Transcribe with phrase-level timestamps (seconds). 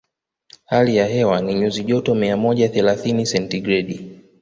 [0.65, 4.19] Hali ya hewa ni nyuzi joto mia moja thelathini sentigredi